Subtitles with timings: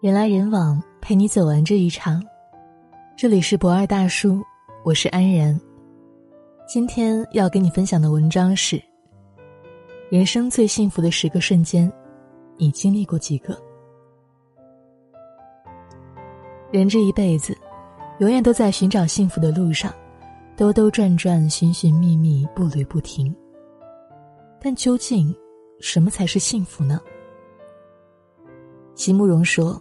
[0.00, 2.24] 人来人往，陪你走完这一场。
[3.18, 4.42] 这里是博二大叔，
[4.82, 5.60] 我是安然。
[6.66, 8.82] 今天要跟你分享的文章是：
[10.08, 11.92] 人生最幸福的十个瞬间，
[12.56, 13.54] 你经历过几个？
[16.72, 17.54] 人这一辈子，
[18.20, 19.92] 永远都在寻找幸福的路上，
[20.56, 23.36] 兜兜转转，寻寻觅觅，步履不停。
[24.62, 25.36] 但究竟，
[25.78, 26.98] 什么才是幸福呢？
[28.94, 29.78] 席慕容说。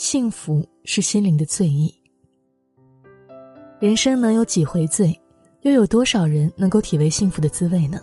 [0.00, 1.94] 幸福是心灵的醉意。
[3.78, 5.14] 人生能有几回醉，
[5.60, 8.00] 又有多少人能够体味幸福的滋味呢？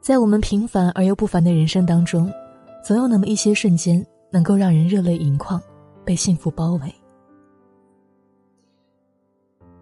[0.00, 2.32] 在我们平凡而又不凡的人生当中，
[2.84, 5.60] 总有那么一些瞬间，能够让人热泪盈眶，
[6.04, 6.94] 被幸福包围。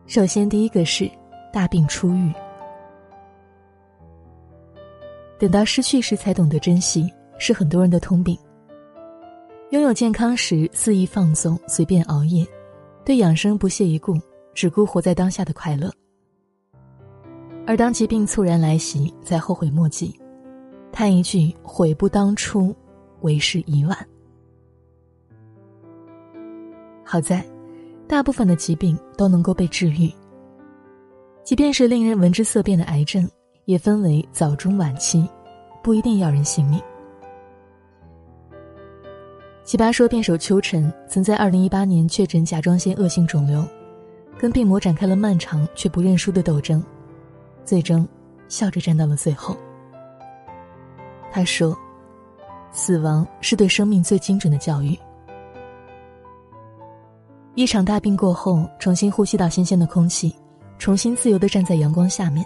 [0.06, 1.06] 首先，第一个是
[1.52, 2.32] 大病初愈。
[5.38, 8.34] 等到失去时才懂得珍惜，是很多人的通病。
[9.74, 12.46] 拥有健康时肆意放纵，随便熬夜，
[13.04, 14.16] 对养生不屑一顾，
[14.54, 15.92] 只顾活在当下的快乐。
[17.66, 20.16] 而当疾病猝然来袭，再后悔莫及，
[20.92, 22.72] 叹一句“悔不当初，
[23.22, 23.98] 为时已晚”。
[27.04, 27.44] 好在，
[28.06, 30.08] 大部分的疾病都能够被治愈。
[31.42, 33.28] 即便是令人闻之色变的癌症，
[33.64, 35.28] 也分为早中晚期，
[35.82, 36.80] 不一定要人性命。
[39.64, 43.66] 奇葩说辩手邱晨曾在二零一八年确诊甲状腺恶性肿瘤，
[44.38, 46.84] 跟病魔展开了漫长却不认输的斗争，
[47.64, 48.06] 最终
[48.46, 49.56] 笑着站到了最后。
[51.32, 51.74] 他说
[52.72, 54.96] ：“死亡是对生命最精准的教育。
[57.54, 60.36] 一场大病过后，重新呼吸到新鲜的空气，
[60.78, 62.44] 重新自由的站在阳光下面，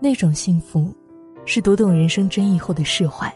[0.00, 0.90] 那种幸福，
[1.44, 3.30] 是读懂人生真意后的释怀。”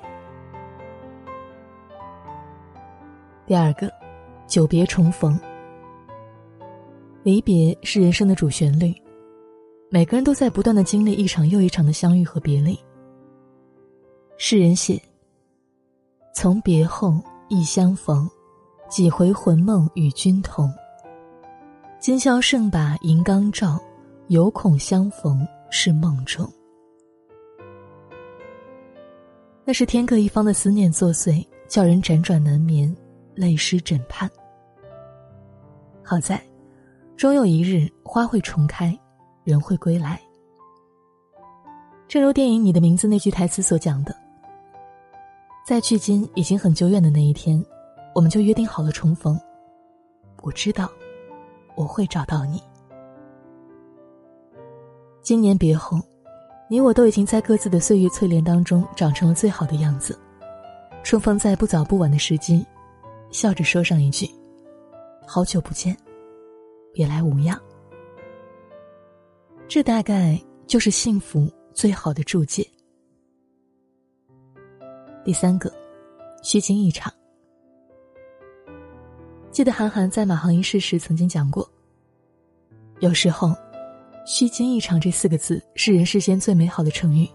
[3.46, 3.88] 第二个，
[4.48, 5.38] 久别重逢。
[7.22, 8.92] 离别是人生的主旋律，
[9.88, 12.76] 每个人都在不断的经历一场又一场的相遇和别离。
[14.36, 15.00] 诗人写
[16.34, 18.28] ：“从别后忆相逢，
[18.88, 20.68] 几回魂梦与君同。
[22.00, 23.80] 今宵胜把银缸照，
[24.26, 26.52] 犹恐相逢是梦中。”
[29.64, 32.92] 那是天各一方的思念作祟，叫人辗转难眠。
[33.36, 34.28] 泪湿枕畔。
[36.02, 36.40] 好在，
[37.16, 38.98] 终有一日花会重开，
[39.44, 40.20] 人会归来。
[42.08, 44.14] 正如电影《你的名字》那句台词所讲的，
[45.66, 47.62] 在距今已经很久远的那一天，
[48.14, 49.38] 我们就约定好了重逢。
[50.42, 50.88] 我知道，
[51.74, 52.62] 我会找到你。
[55.20, 55.98] 今年别后，
[56.70, 60.16] 你我都已经在各自的岁月淬炼当中长成了最好的样子。
[61.02, 62.64] 重逢在不早不晚的时机。
[63.36, 64.26] 笑着说上一句
[65.28, 65.94] ：“好久不见，
[66.90, 67.60] 别来无恙。”
[69.68, 72.66] 这大概就是幸福最好的注解。
[75.22, 75.70] 第三个，
[76.42, 77.12] 虚惊一场。
[79.50, 81.70] 记得韩寒在马航一事时曾经讲过
[83.00, 83.54] ：“有时候，
[84.24, 87.28] 虚惊一场这四个字是人世间最美好的成语。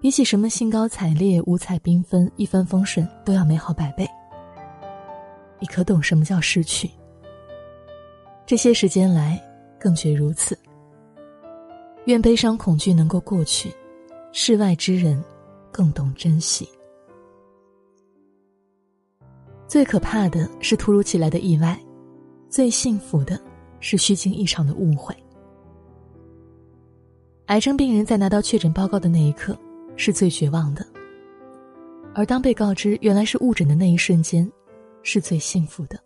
[0.00, 4.08] 比起什么兴高采烈、五彩缤纷、一帆风顺，都要美好百倍。”
[5.58, 6.90] 你可懂什么叫失去？
[8.44, 9.42] 这些时间来，
[9.78, 10.56] 更觉如此。
[12.04, 13.72] 愿悲伤恐惧能够过去，
[14.32, 15.22] 世外之人
[15.72, 16.68] 更懂珍惜。
[19.66, 21.76] 最可怕的是突如其来的意外，
[22.48, 23.40] 最幸福的
[23.80, 25.12] 是虚惊一场的误会。
[27.46, 29.58] 癌症病人在拿到确诊报告的那一刻，
[29.96, 30.86] 是最绝望的。
[32.14, 34.50] 而当被告知原来是误诊的那一瞬间，
[35.06, 35.96] 是最幸福的。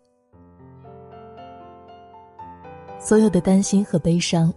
[2.99, 4.53] 所有的担心和悲伤，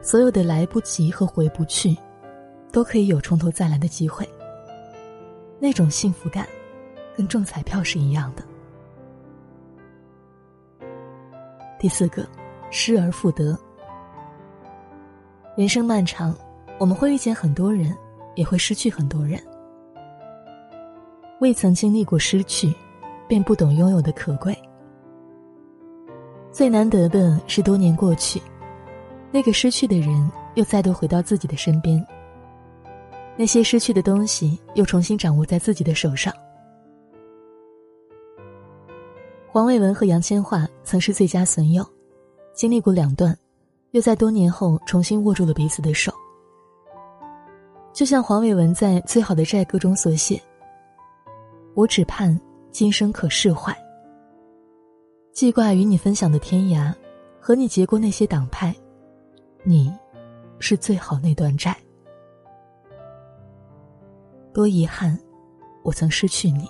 [0.00, 1.96] 所有的来不及和回不去，
[2.70, 4.26] 都可以有从头再来的机会。
[5.58, 6.46] 那种幸福感，
[7.16, 8.44] 跟中彩票是一样的。
[11.76, 12.24] 第四个，
[12.70, 13.58] 失而复得。
[15.56, 16.32] 人生漫长，
[16.78, 17.92] 我们会遇见很多人，
[18.36, 19.42] 也会失去很多人。
[21.40, 22.72] 未曾经历过失去。
[23.28, 24.56] 便不懂拥有的可贵。
[26.50, 28.42] 最难得的是，多年过去，
[29.30, 32.04] 那个失去的人又再度回到自己的身边。
[33.36, 36.34] 那些失去的东西又重新掌握在自己的手上。
[39.46, 41.86] 黄伟文和杨千嬅曾是最佳损友，
[42.54, 43.36] 经历过两段，
[43.92, 46.12] 又在多年后重新握住了彼此的手。
[47.92, 50.40] 就像黄伟文在《最好的债歌》中所写
[51.74, 52.38] ：“我只盼。”
[52.70, 53.76] 今生可释怀。
[55.32, 56.94] 记挂与你分享的天涯，
[57.40, 58.74] 和你结过那些党派，
[59.62, 59.92] 你，
[60.58, 61.76] 是最好那段债。
[64.52, 65.16] 多遗憾，
[65.84, 66.64] 我曾失去你；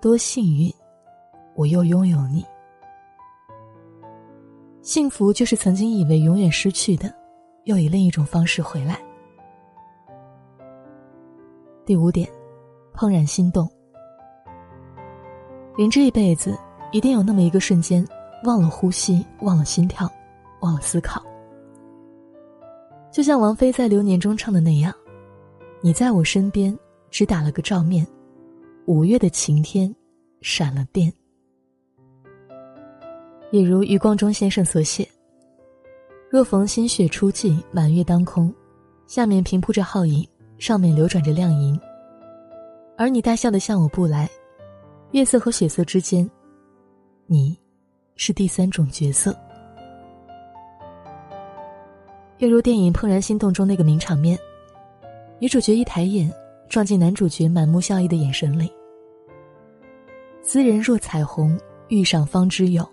[0.00, 0.72] 多幸运，
[1.54, 2.44] 我又拥有你。
[4.82, 7.12] 幸福就是曾经以为永远失去的，
[7.64, 9.00] 又以另一种方式回来。
[11.84, 12.28] 第五点，
[12.92, 13.70] 怦然心动。
[15.76, 16.56] 人这一辈子，
[16.90, 18.06] 一定有那么一个瞬间，
[18.44, 20.10] 忘了呼吸，忘了心跳，
[20.60, 21.22] 忘了思考。
[23.12, 24.92] 就像王菲在《流年》中唱的那样。
[25.82, 26.76] 你在我身边，
[27.10, 28.06] 只打了个照面。
[28.86, 29.94] 五月的晴天，
[30.40, 31.12] 闪了电。
[33.50, 35.06] 也如余光中先生所写
[36.30, 38.52] ：“若逢新雪初霁，满月当空，
[39.06, 40.26] 下面平铺着皓影，
[40.58, 41.78] 上面流转着亮银。
[42.96, 44.28] 而你大笑的向我步来，
[45.16, 46.30] 月色和血色之间，
[47.24, 47.58] 你，
[48.16, 49.34] 是第三种角色。
[52.36, 54.38] 又如电影《怦然心动》中那个名场面。”
[55.40, 56.30] 女主角一抬眼，
[56.68, 58.70] 撞进男主角满目笑意的眼神里。
[60.42, 61.58] 斯人若彩虹，
[61.88, 62.86] 遇上方知有。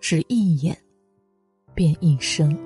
[0.00, 0.76] 只一眼，
[1.74, 2.58] 便一生。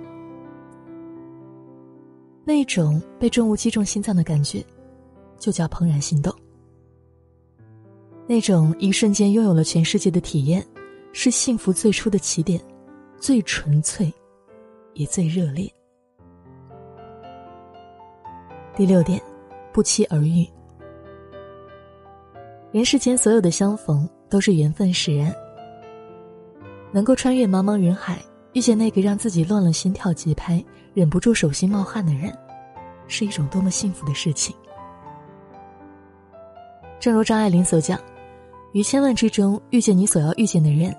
[2.47, 4.65] 那种被重物击中心脏的感觉，
[5.37, 6.35] 就叫怦然心动。
[8.29, 10.63] 那种一瞬间拥有了全世界的体验，
[11.15, 12.61] 是幸福最初的起点，
[13.19, 14.13] 最纯粹，
[14.93, 15.67] 也最热烈。
[18.77, 19.19] 第六点，
[19.73, 20.47] 不期而遇。
[22.71, 25.35] 人世间所有的相逢都是缘分使然。
[26.93, 28.23] 能够穿越茫茫人海，
[28.53, 32.31] 遇见那个让自己乱了心跳节拍、忍不住手心冒汗的人，
[33.07, 34.55] 是一种多么幸福的事情。
[37.01, 37.99] 正如张爱玲所讲
[38.79, 40.95] ：“于千万之中遇见你所要遇见的人，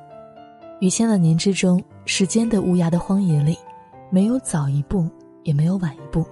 [0.82, 3.58] 于千万年之中，时间的无涯的荒野里，
[4.10, 5.08] 没有早一步，
[5.44, 6.26] 也没有晚一步。”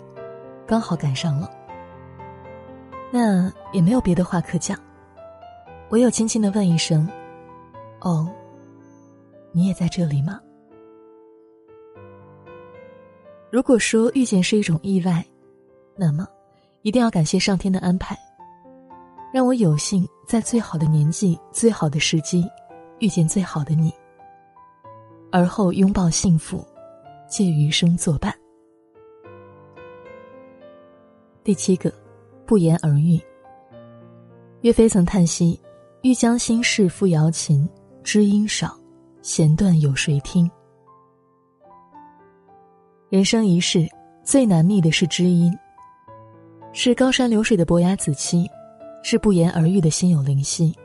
[0.68, 1.50] 刚好赶上了，
[3.14, 4.78] 那也没有别的话可讲，
[5.90, 7.08] 唯有轻轻的问一声
[8.04, 8.30] ：“哦，
[9.54, 10.42] 你也在这里吗？”
[13.50, 15.26] 如果说遇见是一种意外，
[15.96, 16.28] 那么
[16.82, 18.18] 一定要感谢上天的安排，
[19.38, 22.44] 让我有幸在最好的年纪、最好的时机
[22.98, 23.94] 遇见最好的你，
[25.32, 26.66] 而后拥抱幸福，
[27.30, 28.34] 借余生作伴。
[31.44, 31.94] 第七个，
[32.48, 33.22] 不言而喻。
[34.62, 35.62] 岳飞曾叹息
[36.02, 37.70] ：“欲将心事付瑶琴，
[38.04, 38.76] 知音少，
[39.22, 40.50] 弦断有谁听？”
[43.10, 43.88] 人生一世，
[44.24, 45.56] 最难觅的是知音，
[46.74, 48.50] 是高山流水的伯牙子期，
[49.10, 50.76] 是不言而喻的心有灵犀。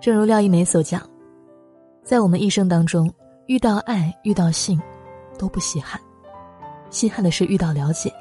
[0.00, 1.02] 正如廖一梅所讲，
[2.04, 3.12] 在我们一生当中，
[3.46, 4.80] 遇到爱、遇到性，
[5.36, 6.00] 都不稀罕，
[6.88, 8.12] 稀罕的是遇到了解。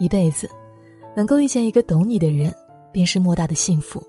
[0.00, 0.50] 一辈子，
[1.14, 2.52] 能够遇见一个懂你的人，
[2.90, 4.02] 便是莫大的幸福。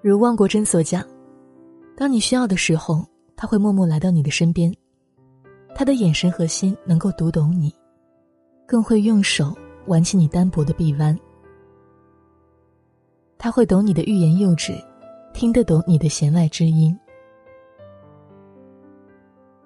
[0.00, 1.04] 如汪国真所讲，
[1.94, 3.04] 当你需要的时候，
[3.36, 4.74] 他会默默来到你的身边，
[5.74, 7.70] 他的眼神和心能够读懂你，
[8.68, 9.56] 更会用手
[9.86, 11.18] 挽起你单薄的臂弯。
[13.38, 14.74] 他会懂你的欲言又止，
[15.32, 16.94] 听得懂你的弦外之音。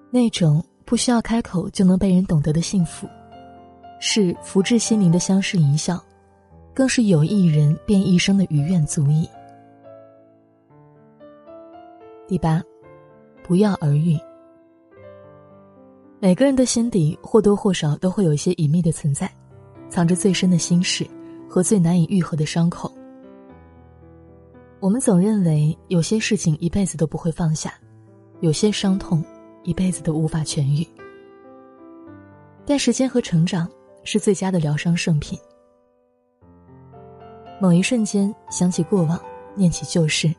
[0.09, 3.05] 那种不需要开口就能被人懂得的幸福。
[3.99, 6.01] 是福至心灵的相视一笑，
[6.73, 9.27] 更是有一人便一生的余愿足矣。
[12.25, 12.63] 第八，
[13.43, 14.17] 不药而愈。
[16.23, 19.29] 每个人的心底或多或少都会有一些隐秘的存在，
[19.89, 21.05] 藏着最深的心事
[21.49, 22.89] 和最难以愈合的伤口。
[24.79, 27.73] 我们总认为有些事情一辈子都不会放下，
[28.39, 29.21] 有些伤痛
[29.63, 30.87] 一辈子都无法痊愈，
[32.65, 33.69] 但时间和成长。
[34.05, 35.37] 是最佳的疗伤圣品。
[37.59, 39.19] 某一瞬间想起过往，
[39.55, 40.33] 念起旧事，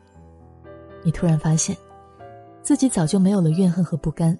[1.03, 1.75] 你突然发现，
[2.61, 4.35] 自己早就没有了怨恨和不甘。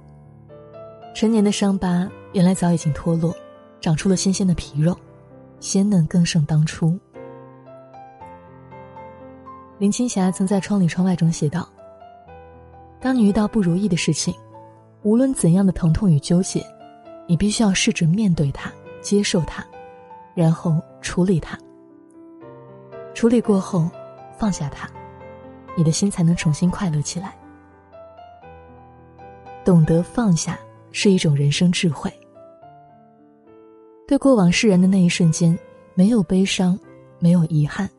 [1.15, 3.34] 陈年的伤疤，原来早已经脱落，
[3.79, 4.93] 长出了新鲜的皮肉，
[5.62, 7.00] 鲜嫩更胜当初。
[9.77, 11.65] 林青霞曾在《窗里窗外》中写道
[13.00, 14.36] ：“当你遇到不如意的事情，
[15.03, 16.62] 无论怎样的疼痛与纠结，
[17.29, 18.69] 你必须要试着面对它。”
[19.01, 19.63] 接受它，
[20.34, 21.55] 然后处理它。
[23.13, 23.88] 处理过后，
[24.36, 24.89] 放下它，
[25.77, 27.38] 你的心才能重新快乐起来。
[29.63, 30.57] 懂得放下
[30.97, 32.09] 是一种人生智慧。
[34.07, 35.57] 对过往释然的那一瞬间，
[35.93, 36.79] 没有悲伤，
[37.19, 37.89] 没有遗憾，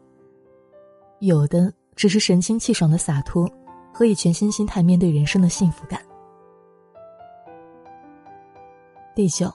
[1.19, 3.47] 有的只是神清气爽的洒脱
[3.93, 6.01] 和以全新心态面对人生的幸福感。
[9.15, 9.53] 第九，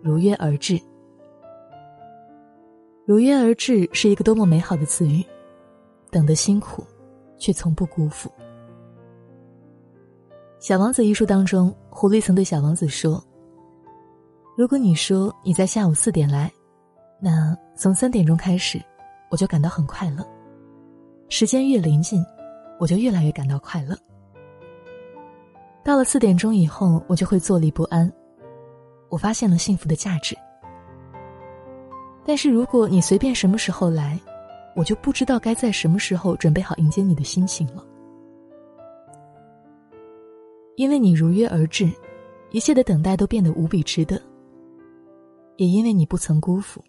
[0.00, 0.80] 如约而至。
[3.04, 5.24] 如约而至是一个多么美好的词语，
[6.08, 6.84] 等得辛苦，
[7.36, 8.30] 却从不辜负。
[10.58, 13.22] 《小王子》一书当中，狐狸曾对小王子说
[14.56, 16.50] ：“如果你说你在下午四点来，
[17.20, 18.82] 那从三点钟开始，
[19.30, 20.26] 我就感到很快乐。
[21.28, 22.24] 时间越临近，
[22.80, 23.94] 我就越来越感到快乐。
[25.84, 28.10] 到了四点钟以后，我就会坐立不安。
[29.10, 30.34] 我发现了幸福的价值。”
[32.24, 34.18] 但是如果你随便什么时候来，
[34.74, 37.84] 我就不知道该在什么时候准备好迎接你的心情了。
[40.76, 41.90] 因为你如约而至，
[42.50, 44.16] 一切的等待都变得无比值得；
[45.56, 46.82] 也因为你不曾辜负，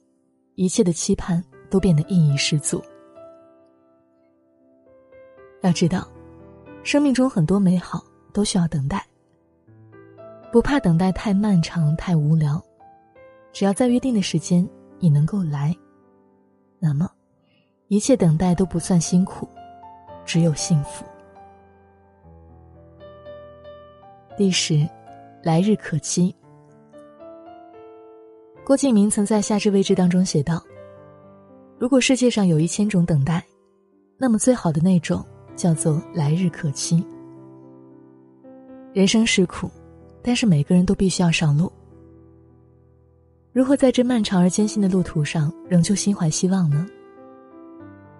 [0.55, 2.81] 一切的期盼都变得意义十足。
[5.61, 6.07] 要知道，
[6.83, 9.05] 生命中很多美好都需要等待，
[10.51, 12.61] 不怕等待太漫长、太无聊，
[13.51, 14.67] 只要在约定的时间。
[14.99, 15.77] 你能够来，
[16.79, 17.07] 那么
[17.87, 19.47] 一切等待都不算辛苦，
[20.25, 21.05] 只有幸福。
[24.37, 24.87] 第十，
[25.41, 26.33] 来日可期。
[28.63, 30.63] 郭敬明曾在《夏至未至》当中写道
[31.79, 33.43] ：“如果世界上有一千种等待，
[34.15, 35.25] 那么最好的那种
[35.55, 37.03] 叫做来日可期。”
[38.93, 39.71] 人生是苦，
[40.21, 41.71] 但是每个人都必须要上路。
[43.51, 46.85] 如何在这漫长而艰辛的路途上仍旧心怀希望呢？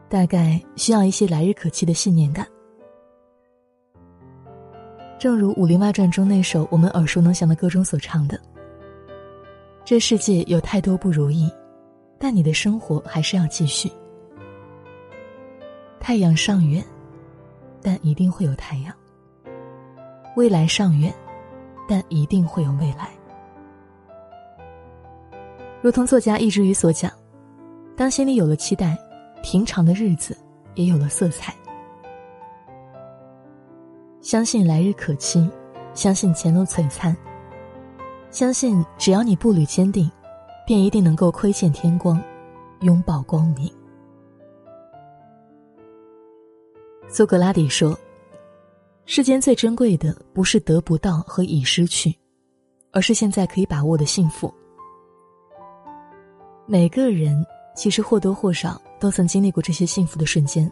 [0.09, 2.47] 大概需要一些来日可期的信念感。
[5.19, 8.39] 正如《武林外传》中那首我们耳熟能详的歌中所唱的
[9.83, 11.51] ：“这世界有太多不如意，
[12.19, 13.91] 但你的生活还是要继续。
[15.99, 16.85] 太阳尚远，
[17.81, 18.93] 但一定会有太阳；
[20.35, 21.11] 未来尚远，
[21.89, 23.09] 但一定会有未来。”
[25.81, 27.11] 如同作家易之语所讲，
[27.95, 28.95] 当心里有了期待，
[29.41, 30.37] 平常的日子
[30.75, 31.55] 也有了色彩。
[34.27, 35.49] 相信来日可期，
[35.93, 37.15] 相信前路璀璨，
[38.29, 40.11] 相信只要你步履坚定，
[40.65, 42.21] 便一定能够窥见天光，
[42.81, 43.71] 拥抱光明。
[47.07, 47.97] 苏格拉底说
[49.07, 52.13] ：“世间最珍贵的不是得不到和已失去，
[52.91, 54.53] 而是现在可以把握的幸福。”
[56.67, 57.45] 每个人
[57.77, 60.69] 其实或多或少都曾经历过这些幸福的瞬间。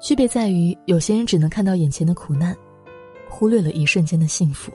[0.00, 2.56] 区别在于，有些人只能看到眼前的苦难，
[3.28, 4.72] 忽略了一瞬间的幸福。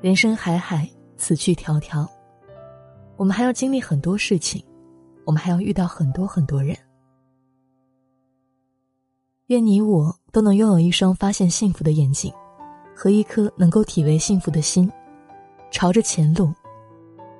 [0.00, 2.06] 人生海海，此去迢迢，
[3.16, 4.62] 我们还要经历很多事情，
[5.24, 6.76] 我们还要遇到很多很多人。
[9.46, 12.32] 愿你我都能拥有一双发现幸福的眼睛，
[12.94, 14.90] 和一颗能够体味幸福的心，
[15.70, 16.52] 朝着前路。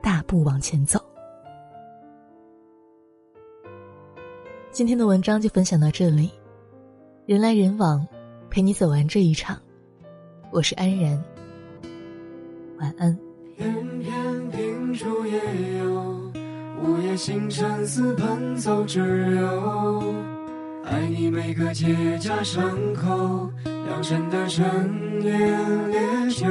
[0.00, 0.99] 大步往前走。
[4.72, 6.30] 今天的文章就分享到这里，
[7.26, 8.06] 人来人往，
[8.48, 9.58] 陪你走完这一场。
[10.52, 11.20] 我是安然，
[12.78, 13.18] 晚安。
[13.56, 15.40] 偏偏秉烛夜
[15.78, 16.32] 游，
[16.84, 20.14] 午夜星辰似奔走之友。
[20.84, 26.46] 爱你每个结痂伤口，良辰的陈年烈酒。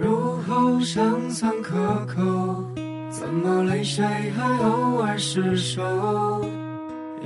[0.00, 2.64] 入喉尚算可口，
[3.10, 5.82] 怎么泪水还偶尔失守？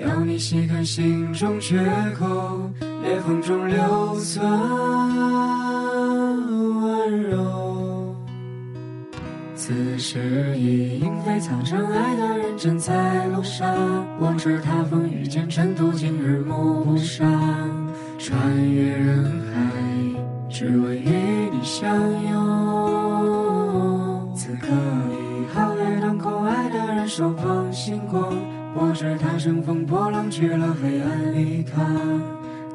[0.04, 1.78] 要你细看心中缺
[2.18, 2.26] 口，
[3.02, 4.44] 裂缝中留存
[6.80, 8.14] 温柔。
[9.54, 13.72] 此时已莺飞草长，爱的人正在路上。
[14.18, 17.26] 我知他风雨兼程，途经日暮不赏，
[18.18, 18.38] 穿
[18.70, 19.62] 越人海。
[20.50, 21.08] 只为与
[21.50, 21.88] 你相
[22.30, 22.30] 拥。
[24.34, 24.66] 此刻
[25.10, 28.30] 已皓月当空，爱的人手捧星光。
[28.74, 31.84] 我知他乘风破浪去了黑暗礼堂，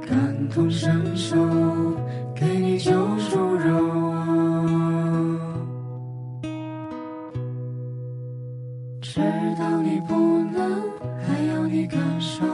[0.08, 1.36] 感同身受，
[2.36, 4.14] 给你救赎柔。
[9.02, 9.20] 知
[9.60, 10.14] 道你不
[10.54, 10.84] 能，
[11.26, 12.46] 还要你感受，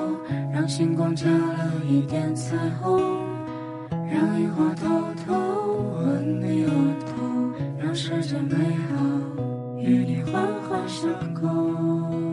[0.54, 3.02] 让星光加了一点彩虹，
[3.90, 4.90] 让萤火偷
[5.26, 5.34] 偷
[6.00, 6.70] 吻你额
[7.06, 7.14] 头，
[7.78, 8.96] 让世间美好
[9.80, 12.33] 与你环环相扣。